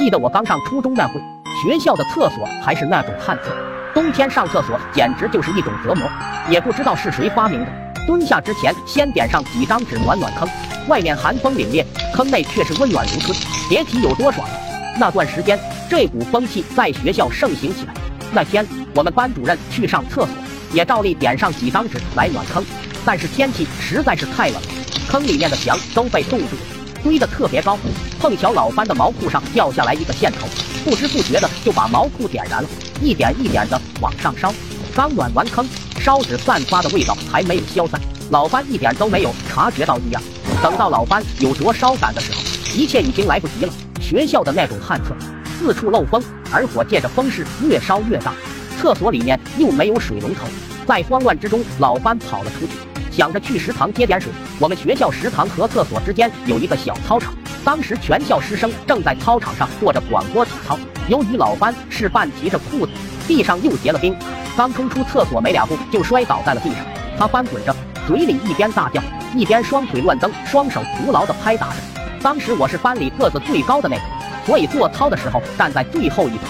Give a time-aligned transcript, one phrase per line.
[0.00, 1.20] 记得我刚上初中那会，
[1.62, 3.54] 学校的厕所还是那种旱厕，
[3.94, 6.10] 冬天上厕所简直就是一种折磨。
[6.50, 7.70] 也不知道是谁发明的，
[8.04, 10.48] 蹲下之前先点上几张纸暖暖坑，
[10.88, 13.38] 外面寒风凛冽，坑内却是温暖如春，
[13.68, 14.54] 别提有多爽了。
[14.98, 15.56] 那段时间，
[15.88, 17.94] 这股风气在学校盛行起来。
[18.32, 18.66] 那天
[18.96, 20.28] 我们班主任去上厕所，
[20.72, 22.64] 也照例点上几张纸来暖坑，
[23.04, 24.68] 但是天气实在是太冷了，
[25.08, 26.83] 坑里面的墙都被冻住了。
[27.04, 27.78] 堆得特别高，
[28.18, 30.48] 碰巧老班的毛裤上掉下来一个线头，
[30.82, 32.68] 不知不觉的就把毛裤点燃了，
[33.02, 34.52] 一点一点的往上烧。
[34.94, 35.68] 刚暖完坑，
[36.00, 40.22] 烧纸散发的味道还没有消散，老班一点都没有察觉到异样。
[40.62, 42.40] 等到老班有着烧感的时候，
[42.74, 43.72] 一切已经来不及了。
[44.00, 45.14] 学校的那种旱厕，
[45.58, 48.32] 四处漏风，而火借着风势越烧越大。
[48.80, 50.46] 厕所里面又没有水龙头，
[50.86, 52.72] 在慌乱之中，老班跑了出去。
[53.16, 57.32] 想着去食堂接点水，我们学校食堂和厕所之间有一个小操场，
[57.64, 60.76] 当时全校师生正在操场上做着广播体操。
[61.06, 62.92] 由于老班是半提着裤子，
[63.28, 64.16] 地上又结了冰，
[64.56, 66.78] 刚冲出厕所没两步就摔倒在了地上。
[67.16, 67.72] 他翻滚着，
[68.04, 69.00] 嘴里一边大叫，
[69.32, 71.76] 一边双腿乱蹬，双手徒劳地拍打着。
[72.20, 74.02] 当时我是班里个子最高的那个，
[74.44, 76.46] 所以做操的时候站在最后一排。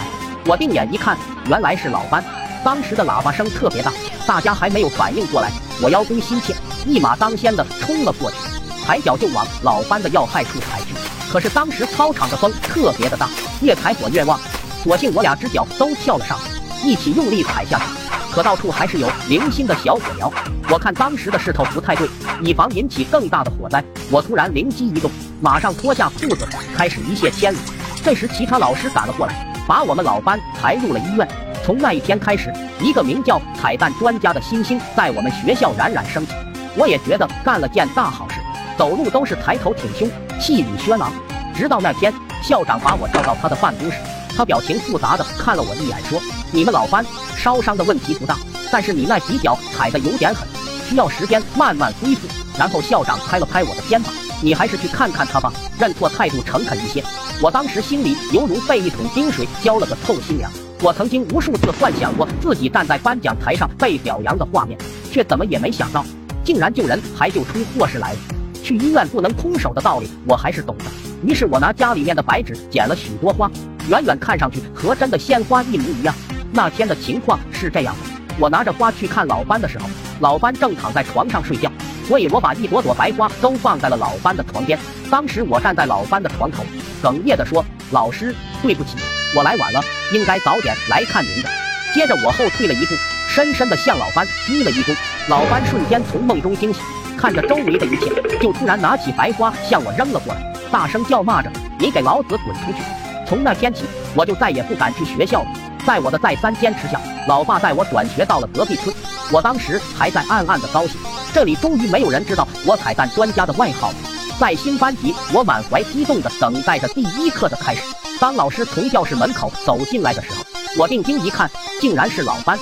[0.46, 2.24] 我定眼一看，原来是老班。
[2.64, 3.92] 当时的喇叭声特别大，
[4.26, 5.50] 大家还没有反应过来。
[5.83, 6.55] 我邀功心切，
[6.86, 8.36] 一马当先的冲了过去，
[8.84, 10.94] 抬脚就往老班的要害处踩去。
[11.30, 13.28] 可是当时操场的风特别的大，
[13.61, 14.39] 越踩火越旺，
[14.83, 17.84] 索性我俩只脚都跳了上去，一起用力踩下去。
[18.33, 20.33] 可到处还是有零星的小火苗。
[20.70, 22.08] 我看当时的势头不太对，
[22.41, 27.58] 以防引起更大的火灾，我突然灵机一动，马上脱下裤子开始一泻千里。
[28.02, 31.28] 这时其他老师赶了过来，把我们老班抬入了医院。
[31.64, 36.34] 从那一天开始，一个名叫“彩蛋专家”的新星在我们学校冉冉升起。
[36.76, 38.36] 我也觉得干了件大好事，
[38.76, 41.10] 走路都是抬头挺胸，气宇轩昂。
[41.56, 42.12] 直到那天，
[42.42, 43.96] 校长把我叫到他的办公室，
[44.36, 46.20] 他表情复杂的看了我一眼，说
[46.52, 47.02] ：“你们老班
[47.34, 48.36] 烧伤的问题不大，
[48.70, 50.46] 但是你那几脚踩的有点狠，
[50.86, 52.28] 需要时间慢慢恢复。”
[52.58, 54.12] 然后校长拍了拍我的肩膀
[54.42, 57.02] ：“你还是去看看他吧，认错态度诚恳一些。”
[57.40, 60.52] 我当时心里犹如被一桶冰水浇了个透心凉。
[60.83, 64.79] 我曾经无数次幻想过自己站在颁奖台上被表扬的画面，
[65.11, 66.05] 却怎么也没想到，
[66.45, 68.18] 竟然救人还救出祸事来了。
[68.62, 70.84] 去医院不能空手的道理，我还是懂的。
[71.23, 73.51] 于是我拿家里面的白纸剪了许多花，
[73.89, 76.14] 远远看上去和真的鲜花一模一样。
[76.52, 78.01] 那天的情况是这样的：
[78.39, 79.86] 我拿着花去看老班的时候，
[80.20, 81.70] 老班正躺在床上睡觉，
[82.07, 84.79] 所以我把一朵朵白花都放在了老班的床边。
[85.11, 86.63] 当时我站在老班的床头，
[87.02, 88.96] 哽咽地说：“老师，对不起。”
[89.36, 89.80] 我来晚了，
[90.12, 91.48] 应该早点来看您的。
[91.92, 92.95] 接着我后退了一步，
[93.28, 94.95] 深深地向老班鞠了一躬。
[95.28, 96.83] 老班瞬间从梦中惊醒，
[97.17, 102.78] 看着周围的一切，就突然拿起白花向我扔了过来，大声叫骂着：“你给老子滚出去！”
[103.27, 103.84] 从那天起，
[104.14, 105.48] 我就再也不敢去学校了。
[105.86, 108.95] 在我的再三坚持下，老爸带我转学到了隔壁村。
[109.33, 110.96] 我当时还在暗暗的高兴，
[111.33, 113.96] 这里终于没有人知道我彩蛋专家的外号了。
[114.39, 117.80] 在新班级，我满怀激动地等待着第一课的开始。
[118.20, 120.45] 当老师从教室门口走进来的时候，
[120.78, 121.50] 我定睛一看，
[121.80, 122.58] 竟然是老班。